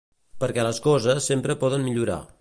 [0.43, 2.21] Perquè les coses sempre poden millorar.